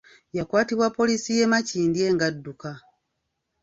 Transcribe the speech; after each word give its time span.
Yakwatibwa 0.37 0.87
poliisi 0.97 1.29
y’e 1.37 1.47
Makindye 1.51 2.05
nga 2.15 2.25
adduka. 2.31 2.69